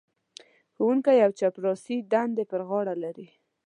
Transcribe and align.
ښوونکی 0.73 1.17
او 1.25 1.31
چپړاسي 1.39 1.97
دندې 2.13 2.43
پر 2.51 2.61
غاړه 2.69 2.95
لري. 3.03 3.27